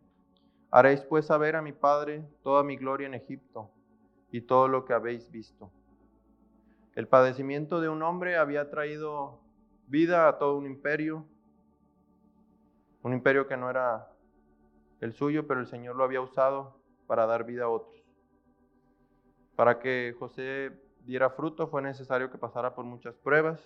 haréis 0.73 1.03
pues 1.03 1.27
saber 1.27 1.55
a 1.55 1.63
mi 1.63 1.73
Padre 1.73 2.25
toda 2.43 2.65
mi 2.65 2.77
gloria 2.77 3.07
en 3.07 3.15
Egipto 3.15 3.71
y 4.33 4.41
todo 4.41 4.69
lo 4.69 4.87
que 4.87 4.95
habéis 4.95 5.31
visto. 5.31 5.71
El 6.95 7.07
padecimiento 7.07 7.81
de 7.81 7.91
un 7.91 8.03
hombre 8.03 8.39
había 8.39 8.71
traído 8.71 9.39
vida 9.87 10.29
a 10.29 10.39
todo 10.39 10.57
un 10.57 10.65
imperio, 10.65 11.27
un 13.03 13.13
imperio 13.13 13.47
que 13.47 13.57
no 13.57 13.69
era 13.69 14.11
el 15.01 15.13
suyo, 15.13 15.47
pero 15.47 15.61
el 15.61 15.67
Señor 15.67 15.95
lo 15.97 16.05
había 16.05 16.23
usado 16.23 16.81
para 17.07 17.27
dar 17.27 17.45
vida 17.45 17.65
a 17.65 17.69
otros. 17.69 18.03
Para 19.57 19.79
que 19.79 20.17
José 20.19 20.73
diera 21.05 21.29
fruto 21.31 21.69
fue 21.69 21.83
necesario 21.83 22.31
que 22.31 22.39
pasara 22.39 22.75
por 22.75 22.87
muchas 22.87 23.15
pruebas. 23.17 23.61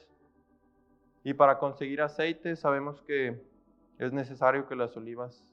Y 1.23 1.35
para 1.35 1.59
conseguir 1.61 2.03
aceite 2.03 2.57
sabemos 2.57 3.01
que 3.03 3.41
es 3.99 4.13
necesario 4.13 4.67
que 4.67 4.75
las 4.75 4.97
olivas 4.97 5.47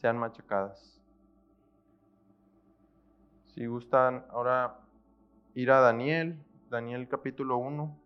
sean 0.00 0.16
machacadas. 0.16 0.98
Si 3.48 3.66
gustan 3.66 4.24
ahora 4.30 4.80
ir 5.54 5.70
a 5.70 5.80
Daniel, 5.80 6.42
Daniel 6.70 7.06
capítulo 7.06 7.58
1, 7.58 8.00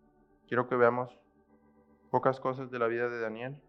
quiero 0.49 0.67
que 0.69 0.75
veamos 0.75 1.17
pocas 2.11 2.41
cosas 2.41 2.73
de 2.73 2.81
la 2.81 2.89
vida 2.89 3.09
de 3.09 3.21
Daniel. 3.21 3.63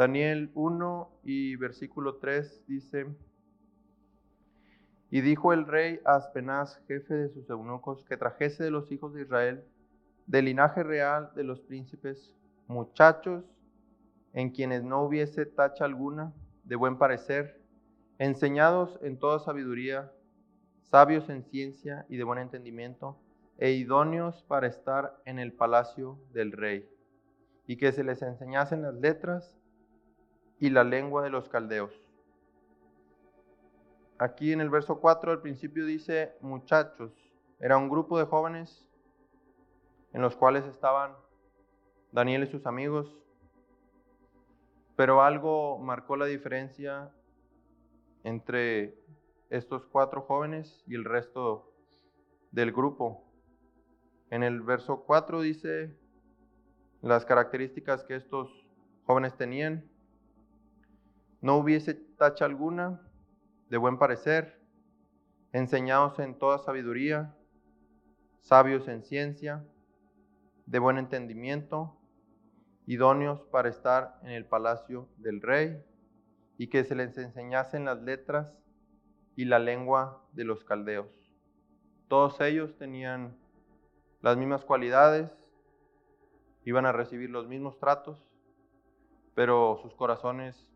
Daniel 0.00 0.50
1 0.54 1.20
y 1.24 1.56
versículo 1.56 2.16
3 2.16 2.64
dice, 2.66 3.06
y 5.10 5.20
dijo 5.20 5.52
el 5.52 5.66
rey 5.66 6.00
a 6.06 6.14
Aspenaz, 6.14 6.80
jefe 6.88 7.12
de 7.12 7.28
sus 7.28 7.50
eunucos, 7.50 8.02
que 8.06 8.16
trajese 8.16 8.64
de 8.64 8.70
los 8.70 8.90
hijos 8.90 9.12
de 9.12 9.20
Israel, 9.20 9.62
del 10.26 10.46
linaje 10.46 10.82
real 10.82 11.30
de 11.36 11.44
los 11.44 11.60
príncipes, 11.60 12.34
muchachos 12.66 13.44
en 14.32 14.48
quienes 14.48 14.84
no 14.84 15.02
hubiese 15.02 15.44
tacha 15.44 15.84
alguna, 15.84 16.32
de 16.64 16.76
buen 16.76 16.96
parecer, 16.96 17.60
enseñados 18.16 18.98
en 19.02 19.18
toda 19.18 19.38
sabiduría, 19.38 20.10
sabios 20.80 21.28
en 21.28 21.44
ciencia 21.44 22.06
y 22.08 22.16
de 22.16 22.24
buen 22.24 22.38
entendimiento, 22.38 23.18
e 23.58 23.72
idóneos 23.72 24.44
para 24.44 24.66
estar 24.66 25.20
en 25.26 25.38
el 25.38 25.52
palacio 25.52 26.18
del 26.32 26.52
rey, 26.52 26.88
y 27.66 27.76
que 27.76 27.92
se 27.92 28.02
les 28.02 28.22
enseñasen 28.22 28.80
las 28.80 28.94
letras 28.94 29.60
y 30.60 30.68
la 30.70 30.84
lengua 30.84 31.22
de 31.22 31.30
los 31.30 31.48
caldeos. 31.48 31.90
Aquí 34.18 34.52
en 34.52 34.60
el 34.60 34.68
verso 34.68 35.00
4 35.00 35.32
al 35.32 35.40
principio 35.40 35.86
dice 35.86 36.36
muchachos. 36.42 37.10
Era 37.58 37.78
un 37.78 37.88
grupo 37.88 38.18
de 38.18 38.26
jóvenes 38.26 38.86
en 40.12 40.20
los 40.20 40.36
cuales 40.36 40.66
estaban 40.66 41.16
Daniel 42.12 42.44
y 42.44 42.46
sus 42.46 42.66
amigos. 42.66 43.16
Pero 44.96 45.22
algo 45.22 45.78
marcó 45.78 46.16
la 46.16 46.26
diferencia 46.26 47.10
entre 48.22 48.94
estos 49.48 49.86
cuatro 49.86 50.20
jóvenes 50.20 50.84
y 50.86 50.94
el 50.94 51.06
resto 51.06 51.72
del 52.50 52.70
grupo. 52.70 53.24
En 54.28 54.42
el 54.42 54.60
verso 54.60 55.04
4 55.06 55.40
dice 55.40 55.96
las 57.00 57.24
características 57.24 58.04
que 58.04 58.14
estos 58.14 58.50
jóvenes 59.06 59.34
tenían 59.38 59.90
no 61.40 61.56
hubiese 61.56 61.94
tacha 61.94 62.44
alguna, 62.44 63.00
de 63.68 63.76
buen 63.76 63.98
parecer, 63.98 64.60
enseñados 65.52 66.18
en 66.18 66.38
toda 66.38 66.58
sabiduría, 66.58 67.34
sabios 68.40 68.88
en 68.88 69.02
ciencia, 69.02 69.64
de 70.66 70.78
buen 70.78 70.98
entendimiento, 70.98 71.96
idóneos 72.86 73.42
para 73.50 73.68
estar 73.68 74.18
en 74.22 74.30
el 74.30 74.44
palacio 74.44 75.08
del 75.16 75.40
rey, 75.40 75.82
y 76.58 76.68
que 76.68 76.84
se 76.84 76.94
les 76.94 77.16
enseñasen 77.16 77.86
las 77.86 78.02
letras 78.02 78.52
y 79.34 79.46
la 79.46 79.58
lengua 79.58 80.22
de 80.32 80.44
los 80.44 80.62
caldeos. 80.64 81.08
Todos 82.08 82.40
ellos 82.40 82.76
tenían 82.76 83.38
las 84.20 84.36
mismas 84.36 84.64
cualidades, 84.64 85.30
iban 86.64 86.84
a 86.84 86.92
recibir 86.92 87.30
los 87.30 87.48
mismos 87.48 87.78
tratos, 87.78 88.22
pero 89.34 89.78
sus 89.80 89.94
corazones 89.94 90.69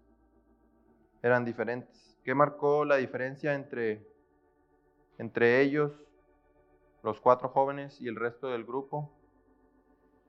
eran 1.24 1.42
diferentes. 1.46 2.18
¿Qué 2.22 2.34
marcó 2.34 2.84
la 2.84 2.96
diferencia 2.96 3.54
entre, 3.54 4.06
entre 5.16 5.62
ellos, 5.62 5.90
los 7.02 7.18
cuatro 7.18 7.48
jóvenes 7.48 7.98
y 7.98 8.08
el 8.08 8.16
resto 8.16 8.48
del 8.48 8.64
grupo? 8.64 9.10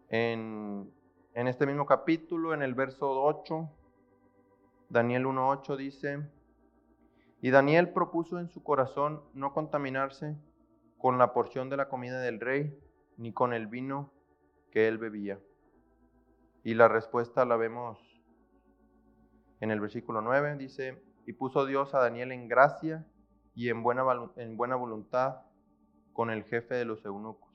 En, 0.07 0.89
en 1.33 1.47
este 1.49 1.65
mismo 1.65 1.85
capítulo, 1.85 2.53
en 2.53 2.61
el 2.61 2.73
verso 2.75 3.11
8, 3.23 3.69
Daniel 4.87 5.25
1.8 5.25 5.75
dice, 5.75 6.29
y 7.41 7.49
Daniel 7.49 7.89
propuso 7.89 8.39
en 8.39 8.47
su 8.47 8.63
corazón 8.63 9.21
no 9.33 9.53
contaminarse 9.53 10.37
con 10.97 11.17
la 11.17 11.33
porción 11.33 11.69
de 11.69 11.75
la 11.75 11.89
comida 11.89 12.21
del 12.21 12.39
rey, 12.39 12.73
ni 13.17 13.33
con 13.33 13.51
el 13.51 13.67
vino 13.67 14.13
que 14.71 14.87
él 14.87 14.97
bebía. 14.97 15.41
Y 16.63 16.73
la 16.73 16.87
respuesta 16.87 17.43
la 17.43 17.57
vemos 17.57 17.99
en 19.59 19.71
el 19.71 19.79
versículo 19.79 20.21
9 20.21 20.57
dice, 20.57 21.01
y 21.25 21.33
puso 21.33 21.65
Dios 21.65 21.93
a 21.93 21.99
Daniel 21.99 22.31
en 22.31 22.47
gracia 22.47 23.05
y 23.55 23.69
en 23.69 23.83
buena, 23.83 24.03
en 24.35 24.57
buena 24.57 24.75
voluntad 24.75 25.37
con 26.13 26.29
el 26.29 26.43
jefe 26.43 26.75
de 26.75 26.85
los 26.85 27.03
eunucos. 27.05 27.53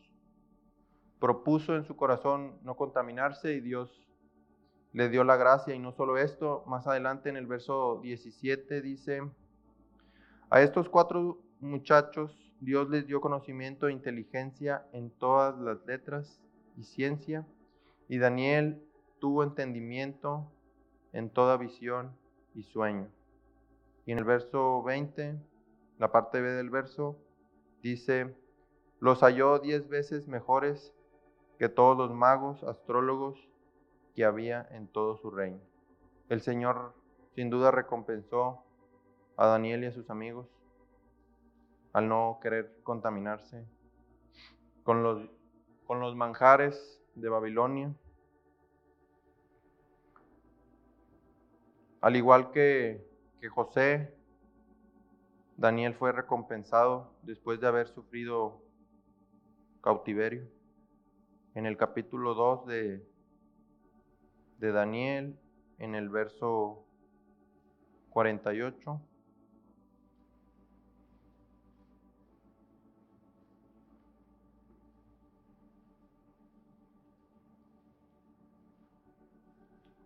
Propuso 1.19 1.77
en 1.77 1.85
su 1.85 1.97
corazón 1.97 2.59
no 2.63 2.77
contaminarse 2.77 3.53
y 3.53 3.61
Dios 3.61 4.07
le 4.93 5.09
dio 5.09 5.23
la 5.23 5.37
gracia 5.37 5.75
y 5.75 5.79
no 5.79 5.93
solo 5.93 6.19
esto, 6.19 6.65
más 6.67 6.87
adelante 6.87 7.29
en 7.29 7.37
el 7.37 7.47
verso 7.47 8.01
17 8.03 8.81
dice, 8.81 9.23
a 10.49 10.63
estos 10.63 10.89
cuatro 10.89 11.39
muchachos 11.61 12.51
Dios 12.61 12.91
les 12.91 13.07
dio 13.07 13.21
conocimiento 13.21 13.89
e 13.89 13.93
inteligencia 13.93 14.87
en 14.93 15.11
todas 15.11 15.59
las 15.59 15.85
letras 15.87 16.41
y 16.77 16.85
ciencia, 16.85 17.47
y 18.09 18.19
Daniel 18.19 18.83
tuvo 19.19 19.45
entendimiento 19.45 20.51
en 21.13 21.31
toda 21.31 21.57
visión 21.57 22.17
y 22.55 22.63
sueño. 22.63 23.09
Y 24.07 24.13
en 24.13 24.19
el 24.19 24.25
verso 24.25 24.83
20, 24.83 25.37
la 25.99 26.13
parte 26.13 26.41
B 26.41 26.51
del 26.51 26.71
verso, 26.71 27.17
dice, 27.83 28.35
los 28.99 29.21
halló 29.21 29.59
diez 29.59 29.89
veces 29.89 30.27
mejores 30.29 30.93
que 31.59 31.69
todos 31.69 31.97
los 31.97 32.13
magos, 32.13 32.63
astrólogos 32.65 33.39
que 34.15 34.25
había 34.25 34.67
en 34.71 34.89
todo 34.89 35.17
su 35.17 35.31
reino. 35.31 35.61
El 36.29 36.41
Señor 36.41 36.95
sin 37.35 37.51
duda 37.51 37.71
recompensó 37.71 38.63
a 39.37 39.47
Daniel 39.47 39.85
y 39.85 39.87
a 39.87 39.93
sus 39.93 40.11
amigos 40.11 40.47
al 41.93 42.09
no 42.09 42.39
querer 42.43 42.79
contaminarse 42.83 43.65
con 44.85 45.03
los, 45.03 45.29
con 45.87 46.01
los 46.01 46.15
manjares 46.15 47.01
de 47.15 47.29
Babilonia, 47.29 47.95
Al 52.01 52.17
igual 52.17 52.51
que, 52.51 53.07
José, 53.51 54.15
Daniel 55.59 55.95
fue 55.95 56.13
recompensado 56.13 57.13
después 57.23 57.61
de 57.61 57.67
haber 57.67 57.89
sufrido 57.89 58.63
cautiverio. 59.83 60.49
En 61.55 61.67
el 61.67 61.77
capítulo 61.77 62.33
2 62.33 62.67
de, 62.67 63.07
de 64.59 64.73
Daniel, 64.73 65.39
en 65.79 65.95
el 65.95 66.09
verso 66.09 66.87
48. 68.09 68.99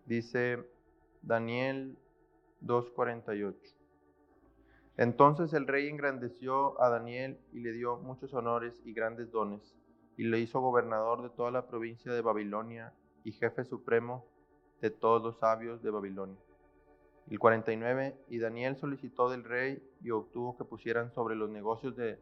Dice, 0.05 0.74
Daniel 1.25 1.97
2.48. 2.61 3.55
Entonces 4.97 5.53
el 5.53 5.65
rey 5.65 5.87
engrandeció 5.87 6.79
a 6.79 6.89
Daniel 6.89 7.39
y 7.51 7.61
le 7.61 7.71
dio 7.71 7.97
muchos 7.97 8.33
honores 8.35 8.79
y 8.85 8.93
grandes 8.93 9.31
dones, 9.31 9.75
y 10.17 10.25
le 10.25 10.39
hizo 10.39 10.61
gobernador 10.61 11.23
de 11.23 11.29
toda 11.31 11.49
la 11.49 11.67
provincia 11.67 12.13
de 12.13 12.21
Babilonia 12.21 12.93
y 13.23 13.31
jefe 13.31 13.65
supremo 13.65 14.23
de 14.81 14.91
todos 14.91 15.23
los 15.23 15.39
sabios 15.39 15.81
de 15.81 15.89
Babilonia. 15.89 16.37
El 17.27 17.39
49, 17.39 18.15
y 18.29 18.37
Daniel 18.37 18.77
solicitó 18.77 19.27
del 19.27 19.43
rey 19.43 19.81
y 20.01 20.11
obtuvo 20.11 20.55
que 20.55 20.63
pusieran 20.63 21.11
sobre 21.11 21.35
los 21.35 21.49
negocios 21.49 21.95
de, 21.95 22.19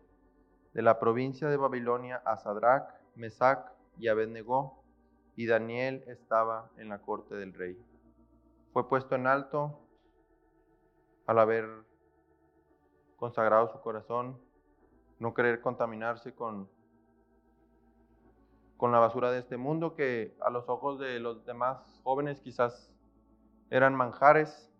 de 0.73 0.81
la 0.81 0.97
provincia 0.97 1.49
de 1.49 1.57
Babilonia 1.57 2.21
a 2.25 2.37
Sadrach, 2.37 2.89
Mesach 3.15 3.65
y 3.99 4.07
Abednego, 4.07 4.81
y 5.35 5.45
Daniel 5.45 6.05
estaba 6.07 6.71
en 6.77 6.87
la 6.87 6.99
corte 6.99 7.35
del 7.35 7.53
rey. 7.53 7.77
Fue 8.73 8.89
puesto 8.89 9.13
en 9.13 9.27
alto 9.27 9.79
al 11.27 11.37
haber 11.37 11.69
consagrado 13.15 13.69
su 13.71 13.79
corazón, 13.79 14.41
no 15.19 15.35
querer 15.35 15.61
contaminarse 15.61 16.33
con, 16.33 16.67
con 18.75 18.91
la 18.91 18.97
basura 18.97 19.31
de 19.31 19.39
este 19.39 19.57
mundo 19.57 19.93
que 19.93 20.35
a 20.41 20.49
los 20.49 20.67
ojos 20.67 20.99
de 20.99 21.19
los 21.19 21.45
demás 21.45 22.01
jóvenes 22.03 22.41
quizás 22.41 22.91
eran 23.69 23.93
manjares, 23.93 24.73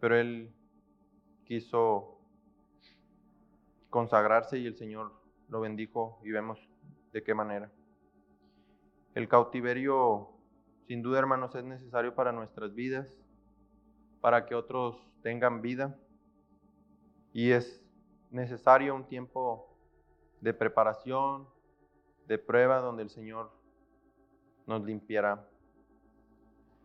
pero 0.00 0.16
él 0.16 0.54
quiso 1.44 2.18
consagrarse 3.90 4.58
y 4.58 4.66
el 4.66 4.74
Señor 4.74 5.12
lo 5.48 5.60
bendijo 5.60 6.18
y 6.24 6.30
vemos 6.30 6.58
de 7.12 7.22
qué 7.22 7.34
manera. 7.34 7.70
El 9.14 9.28
cautiverio, 9.28 10.37
sin 10.88 11.02
duda 11.02 11.18
hermanos, 11.18 11.54
es 11.54 11.64
necesario 11.64 12.14
para 12.14 12.32
nuestras 12.32 12.74
vidas, 12.74 13.14
para 14.22 14.46
que 14.46 14.54
otros 14.54 14.96
tengan 15.22 15.60
vida 15.60 15.94
y 17.34 17.50
es 17.50 17.84
necesario 18.30 18.94
un 18.94 19.06
tiempo 19.06 19.76
de 20.40 20.54
preparación, 20.54 21.46
de 22.26 22.38
prueba 22.38 22.78
donde 22.78 23.02
el 23.02 23.10
Señor 23.10 23.52
nos 24.66 24.82
limpiará. 24.82 25.46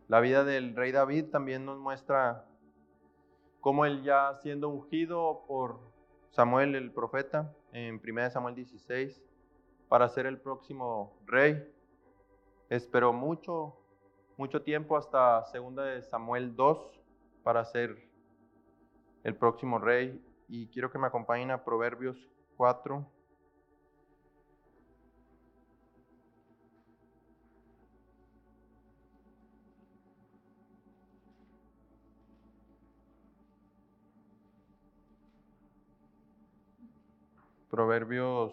La 0.08 0.20
vida 0.20 0.44
del 0.44 0.76
rey 0.76 0.92
David 0.92 1.30
también 1.30 1.64
nos 1.64 1.78
muestra 1.78 2.44
cómo 3.62 3.86
él 3.86 4.02
ya 4.02 4.34
siendo 4.42 4.68
ungido 4.68 5.46
por 5.48 5.80
Samuel 6.28 6.74
el 6.74 6.92
profeta 6.92 7.56
en 7.72 8.02
1 8.04 8.30
Samuel 8.30 8.54
16 8.54 9.22
para 9.88 10.10
ser 10.10 10.26
el 10.26 10.38
próximo 10.38 11.16
rey, 11.24 11.72
esperó 12.68 13.14
mucho, 13.14 13.78
mucho 14.36 14.62
tiempo 14.62 14.96
hasta 14.96 15.44
2 15.52 16.04
Samuel 16.08 16.54
2 16.56 16.90
para 17.42 17.64
ser 17.64 17.96
el 19.22 19.36
próximo 19.36 19.78
rey 19.78 20.20
y 20.48 20.66
quiero 20.68 20.90
que 20.90 20.98
me 20.98 21.06
acompañen 21.06 21.50
a 21.50 21.64
Proverbios 21.64 22.16
4. 22.56 23.10
Proverbios 37.70 38.52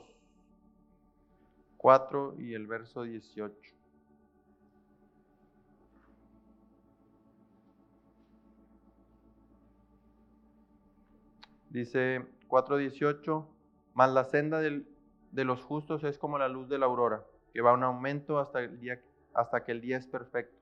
4 1.77 2.35
y 2.39 2.55
el 2.55 2.65
verso 2.65 3.03
18. 3.03 3.80
Dice 11.71 12.25
4.18, 12.49 13.47
más 13.93 14.12
la 14.12 14.25
senda 14.25 14.60
de 14.60 15.45
los 15.45 15.63
justos 15.63 16.03
es 16.03 16.17
como 16.17 16.38
la 16.38 16.49
luz 16.49 16.67
de 16.67 16.77
la 16.77 16.86
aurora, 16.86 17.25
que 17.53 17.62
va 17.62 17.71
un 17.71 17.84
aumento 17.84 18.39
hasta, 18.39 18.60
el 18.60 18.77
día, 18.81 19.01
hasta 19.34 19.63
que 19.63 19.71
el 19.71 19.79
día 19.79 19.95
es 19.95 20.05
perfecto. 20.05 20.57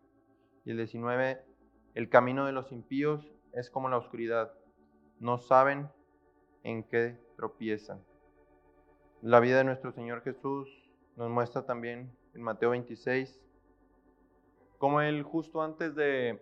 Y 0.65 0.69
el 0.69 0.77
19, 0.77 1.43
el 1.95 2.09
camino 2.09 2.45
de 2.45 2.51
los 2.51 2.71
impíos 2.71 3.27
es 3.53 3.71
como 3.71 3.89
la 3.89 3.97
oscuridad, 3.97 4.53
no 5.19 5.39
saben 5.39 5.89
en 6.61 6.83
qué 6.83 7.17
tropiezan. 7.35 8.05
La 9.23 9.39
vida 9.39 9.57
de 9.57 9.63
nuestro 9.63 9.91
Señor 9.91 10.21
Jesús 10.21 10.69
nos 11.15 11.31
muestra 11.31 11.65
también 11.65 12.15
en 12.35 12.43
Mateo 12.43 12.69
26, 12.69 13.41
como 14.77 15.01
Él 15.01 15.23
justo 15.23 15.63
antes 15.63 15.95
de, 15.95 16.39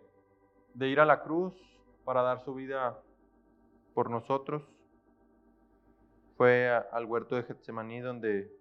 de 0.73 0.87
ir 0.89 0.99
a 0.99 1.05
la 1.05 1.23
cruz 1.23 1.55
para 2.03 2.21
dar 2.21 2.41
su 2.41 2.53
vida 2.53 3.01
por 3.97 4.11
nosotros. 4.11 4.61
Fue 6.35 6.69
al 6.69 7.05
huerto 7.05 7.35
de 7.35 7.41
Getsemaní 7.41 7.99
donde, 7.99 8.55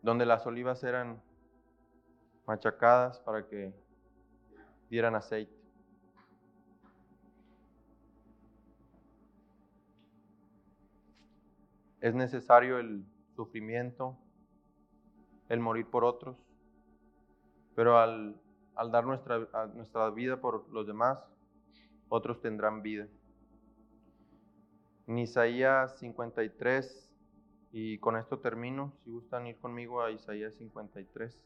donde 0.00 0.24
las 0.24 0.46
olivas 0.46 0.84
eran 0.84 1.20
machacadas 2.46 3.18
para 3.18 3.48
que 3.48 3.74
dieran 4.88 5.16
aceite. 5.16 5.52
Es 12.00 12.14
necesario 12.14 12.78
el 12.78 13.04
sufrimiento, 13.34 14.16
el 15.48 15.58
morir 15.58 15.90
por 15.90 16.04
otros, 16.04 16.36
pero 17.74 17.98
al, 17.98 18.40
al 18.76 18.92
dar 18.92 19.04
nuestra, 19.06 19.40
nuestra 19.74 20.08
vida 20.10 20.40
por 20.40 20.72
los 20.72 20.86
demás, 20.86 21.18
otros 22.08 22.40
tendrán 22.40 22.80
vida 22.80 23.08
en 25.06 25.18
Isaías 25.18 25.98
53, 25.98 27.10
y 27.72 27.98
con 27.98 28.16
esto 28.16 28.38
termino, 28.38 28.92
si 29.02 29.10
gustan 29.10 29.46
ir 29.46 29.56
conmigo 29.58 30.02
a 30.02 30.10
Isaías 30.10 30.54
53. 30.54 31.38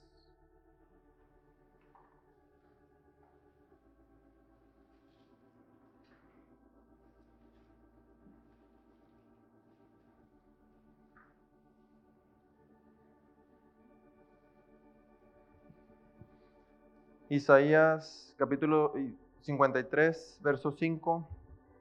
Isaías 17.28 18.34
capítulo 18.38 18.92
53, 19.40 20.38
verso 20.42 20.70
5, 20.70 21.28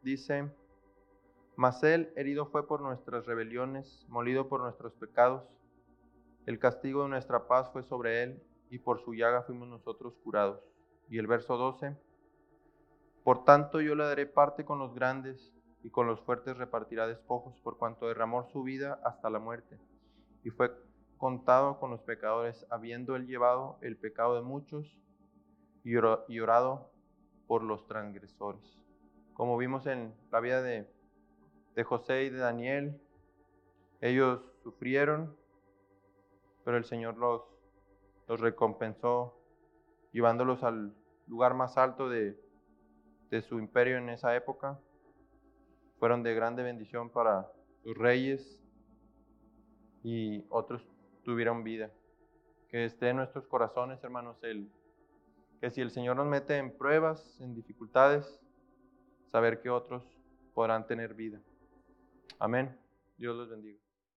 dice, 0.02 0.50
mas 1.56 1.84
él 1.84 2.12
herido 2.16 2.48
fue 2.48 2.68
por 2.68 2.82
nuestras 2.82 3.26
rebeliones, 3.26 4.06
molido 4.10 4.48
por 4.50 4.62
nuestros 4.62 4.94
pecados. 4.94 5.44
El 6.46 6.60
castigo 6.60 7.04
de 7.04 7.10
nuestra 7.10 7.48
paz 7.48 7.72
fue 7.72 7.84
sobre 7.84 8.24
él, 8.24 8.44
y 8.70 8.80
por 8.80 9.00
su 9.00 9.14
llaga 9.14 9.44
fuimos 9.44 9.68
nosotros 9.68 10.16
curados. 10.24 10.62
Y 11.10 11.18
el 11.20 11.28
verso 11.28 11.58
12, 11.58 11.96
por 13.24 13.44
tanto 13.46 13.80
yo 13.80 13.96
le 13.96 14.04
daré 14.04 14.26
parte 14.26 14.66
con 14.66 14.80
los 14.80 14.94
grandes, 14.94 15.54
y 15.84 15.92
con 15.92 16.08
los 16.08 16.20
fuertes 16.22 16.58
repartirá 16.58 17.06
despojos, 17.08 17.60
por 17.62 17.78
cuanto 17.78 18.08
derramó 18.08 18.44
su 18.46 18.64
vida 18.64 19.00
hasta 19.04 19.30
la 19.30 19.38
muerte. 19.38 19.78
Y 20.44 20.50
fue 20.50 20.72
contado 21.18 21.80
con 21.80 21.92
los 21.92 22.02
pecadores, 22.02 22.66
habiendo 22.72 23.16
él 23.16 23.28
llevado 23.28 23.78
el 23.82 23.96
pecado 23.96 24.36
de 24.36 24.42
muchos 24.42 25.00
y 25.84 25.96
orado 26.40 26.92
por 27.46 27.62
los 27.62 27.86
transgresores. 27.88 28.80
Como 29.34 29.58
vimos 29.58 29.86
en 29.86 30.16
la 30.32 30.40
vida 30.40 30.64
de 30.64 30.92
de 31.76 31.84
José 31.84 32.24
y 32.24 32.30
de 32.30 32.40
Daniel. 32.40 33.00
Ellos 34.02 34.42
sufrieron, 34.64 35.36
pero 36.64 36.78
el 36.78 36.86
Señor 36.86 37.18
los, 37.18 37.44
los 38.28 38.40
recompensó 38.40 39.38
llevándolos 40.12 40.64
al 40.64 40.94
lugar 41.28 41.54
más 41.54 41.78
alto 41.78 42.10
de, 42.10 42.40
de 43.30 43.42
su 43.42 43.60
imperio 43.60 43.98
en 43.98 44.10
esa 44.10 44.36
época. 44.36 44.80
Fueron 46.00 46.24
de 46.24 46.34
grande 46.34 46.64
bendición 46.64 47.10
para 47.10 47.52
sus 47.84 47.98
reyes 47.98 48.62
y 50.04 50.46
otros 50.50 50.88
tuvieron 51.24 51.64
vida. 51.64 51.92
Que 52.70 52.86
esté 52.86 53.10
en 53.10 53.18
nuestros 53.18 53.48
corazones, 53.48 54.04
hermanos, 54.04 54.38
el, 54.44 54.70
que 55.60 55.72
si 55.72 55.82
el 55.82 55.92
Señor 55.92 56.16
nos 56.16 56.28
mete 56.28 56.58
en 56.58 56.76
pruebas, 56.78 57.40
en 57.42 57.56
dificultades, 57.56 58.40
saber 59.32 59.62
que 59.62 59.70
otros 59.70 60.04
podrán 60.54 60.86
tener 60.88 61.14
vida. 61.14 61.40
Amén. 62.40 62.78
Dios 63.18 63.36
los 63.36 63.50
bendiga. 63.50 63.85